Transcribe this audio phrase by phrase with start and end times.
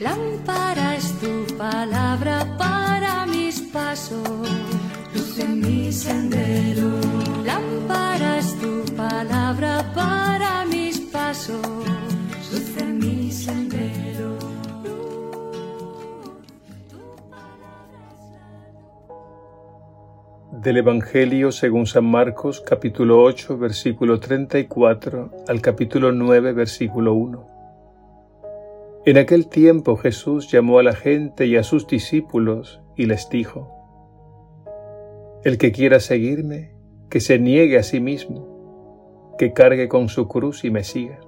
[0.00, 4.48] Lámpara es tu palabra para mis pasos,
[5.14, 6.88] luz en mi sendero.
[7.44, 11.60] Lámpara es tu palabra para mis pasos,
[12.50, 14.38] luz en mi sendero.
[20.50, 27.59] Del Evangelio según San Marcos capítulo 8 versículo 34 al capítulo 9 versículo 1.
[29.06, 33.72] En aquel tiempo Jesús llamó a la gente y a sus discípulos y les dijo,
[35.42, 36.74] El que quiera seguirme,
[37.08, 41.18] que se niegue a sí mismo, que cargue con su cruz y me siga.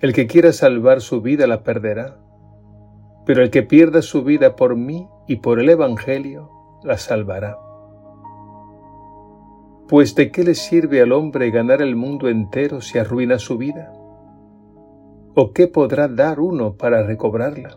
[0.00, 2.18] El que quiera salvar su vida la perderá,
[3.26, 6.50] pero el que pierda su vida por mí y por el Evangelio
[6.82, 7.58] la salvará.
[9.88, 13.92] Pues de qué le sirve al hombre ganar el mundo entero si arruina su vida?
[15.36, 17.76] ¿O qué podrá dar uno para recobrarla?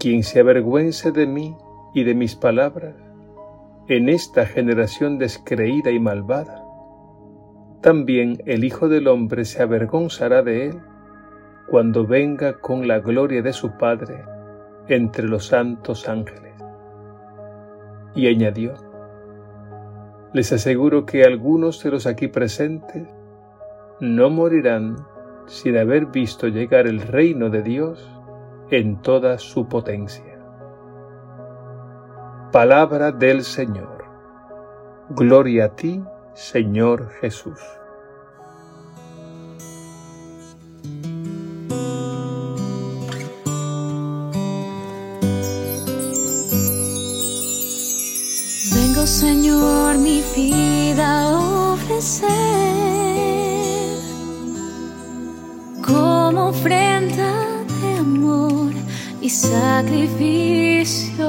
[0.00, 1.54] Quien se avergüence de mí
[1.92, 2.94] y de mis palabras
[3.86, 6.64] en esta generación descreída y malvada,
[7.82, 10.80] también el Hijo del Hombre se avergonzará de él
[11.68, 14.24] cuando venga con la gloria de su Padre
[14.88, 16.54] entre los santos ángeles.
[18.14, 18.72] Y añadió,
[20.32, 23.06] les aseguro que algunos de los aquí presentes
[24.00, 24.96] no morirán
[25.48, 28.08] sin haber visto llegar el reino de Dios
[28.70, 30.38] en toda su potencia.
[32.52, 34.04] Palabra del Señor.
[35.10, 36.02] Gloria a ti,
[36.34, 37.58] Señor Jesús.
[48.74, 51.38] Vengo, Señor, mi vida
[51.72, 52.67] ofrecer
[56.48, 57.30] ofrenda
[57.80, 58.72] de amor
[59.20, 61.26] y sacrificio.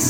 [0.00, 0.04] En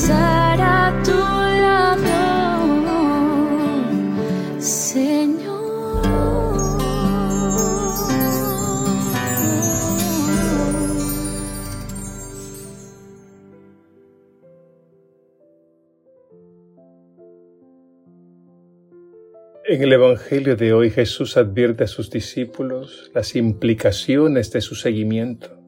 [19.83, 25.59] el Evangelio de hoy Jesús advierte a sus discípulos las implicaciones de su seguimiento.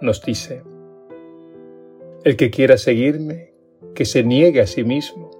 [0.00, 0.62] Nos dice,
[2.24, 3.54] El que quiera seguirme,
[3.94, 5.30] que se niegue a sí mismo,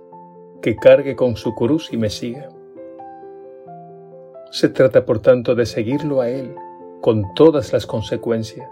[0.62, 2.50] que cargue con su cruz y me siga.
[4.52, 6.54] Se trata, por tanto, de seguirlo a Él
[7.00, 8.69] con todas las consecuencias.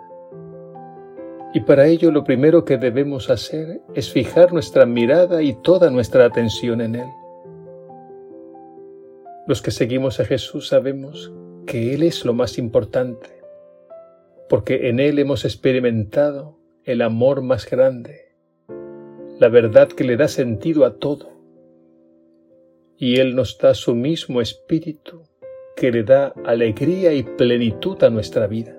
[1.53, 6.27] Y para ello lo primero que debemos hacer es fijar nuestra mirada y toda nuestra
[6.27, 7.09] atención en Él.
[9.49, 11.33] Los que seguimos a Jesús sabemos
[11.67, 13.43] que Él es lo más importante,
[14.49, 16.56] porque en Él hemos experimentado
[16.87, 18.37] el amor más grande,
[19.41, 21.33] la verdad que le da sentido a todo.
[22.97, 25.25] Y Él nos da su mismo espíritu
[25.75, 28.79] que le da alegría y plenitud a nuestra vida.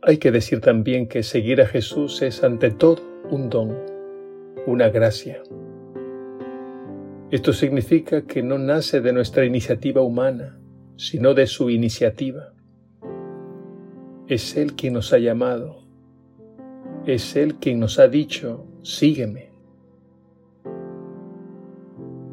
[0.00, 3.76] Hay que decir también que seguir a Jesús es ante todo un don,
[4.66, 5.42] una gracia.
[7.30, 10.58] Esto significa que no nace de nuestra iniciativa humana,
[10.96, 12.54] sino de su iniciativa.
[14.32, 15.82] Es Él quien nos ha llamado,
[17.04, 19.50] es Él quien nos ha dicho, sígueme.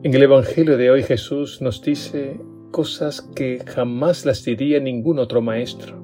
[0.04, 2.40] En el Evangelio de hoy Jesús nos dice
[2.72, 6.02] cosas que jamás las diría ningún otro maestro,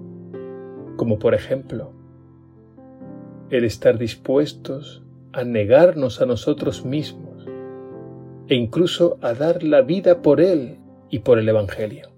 [0.97, 1.93] como por ejemplo,
[3.49, 5.01] el estar dispuestos
[5.31, 7.47] a negarnos a nosotros mismos
[8.49, 10.77] e incluso a dar la vida por Él
[11.09, 12.14] y por el Evangelio.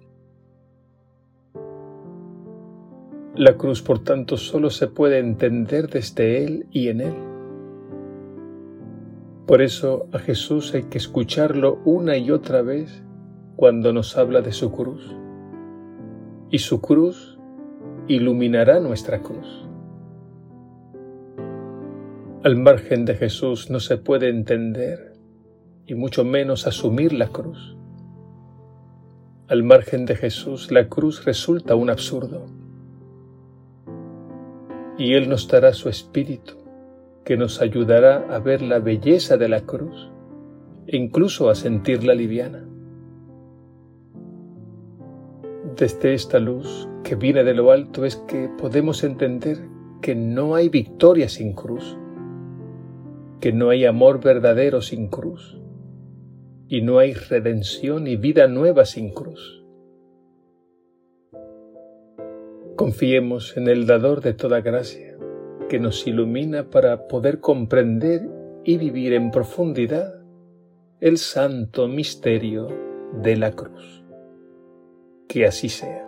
[3.37, 7.13] La cruz, por tanto, solo se puede entender desde Él y en Él.
[9.45, 13.03] Por eso a Jesús hay que escucharlo una y otra vez
[13.55, 15.15] cuando nos habla de su cruz.
[16.49, 17.37] Y su cruz
[18.07, 19.67] iluminará nuestra cruz.
[22.43, 25.13] Al margen de Jesús no se puede entender
[25.85, 27.77] y mucho menos asumir la cruz.
[29.47, 32.66] Al margen de Jesús la cruz resulta un absurdo.
[34.97, 36.55] Y Él nos dará su espíritu
[37.23, 40.09] que nos ayudará a ver la belleza de la cruz
[40.87, 42.65] e incluso a sentirla liviana.
[45.75, 49.57] Desde esta luz que viene de lo alto es que podemos entender
[50.01, 51.97] que no hay victoria sin cruz,
[53.41, 55.59] que no hay amor verdadero sin cruz
[56.69, 59.65] y no hay redención y vida nueva sin cruz.
[62.87, 65.17] Confiemos en el dador de toda gracia
[65.67, 68.29] que nos ilumina para poder comprender
[68.63, 70.21] y vivir en profundidad
[71.01, 72.69] el santo misterio
[73.21, 74.05] de la cruz.
[75.27, 76.07] Que así sea.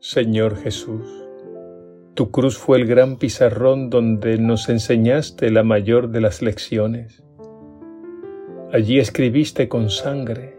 [0.00, 1.29] Señor Jesús,
[2.20, 7.22] tu cruz fue el gran pizarrón donde nos enseñaste la mayor de las lecciones
[8.74, 10.54] Allí escribiste con sangre,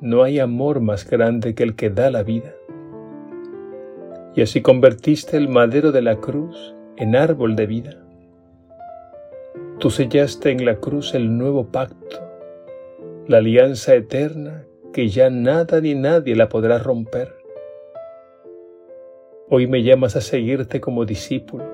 [0.00, 2.54] no hay amor más grande que el que da la vida.
[4.36, 7.96] Y así convertiste el madero de la cruz en árbol de vida.
[9.80, 12.20] Tú sellaste en la cruz el nuevo pacto,
[13.26, 17.37] la alianza eterna que ya nada ni nadie la podrá romper.
[19.50, 21.64] Hoy me llamas a seguirte como discípulo.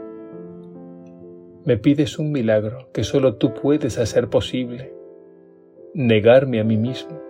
[1.64, 4.94] Me pides un milagro que solo tú puedes hacer posible
[5.92, 7.20] negarme a mí mismo,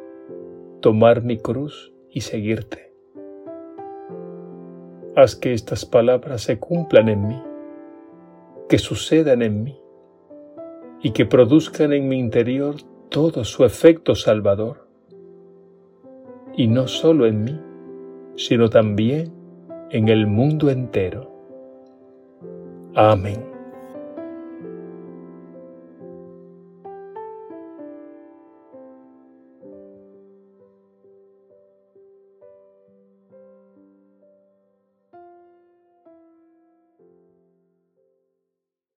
[0.82, 2.92] tomar mi cruz y seguirte.
[5.16, 7.42] Haz que estas palabras se cumplan en mí,
[8.68, 9.80] que sucedan en mí
[11.02, 12.74] y que produzcan en mi interior
[13.08, 14.88] todo su efecto salvador.
[16.54, 17.58] Y no solo en mí,
[18.36, 19.43] sino también
[19.90, 21.30] en el mundo entero.
[22.94, 23.53] Amén.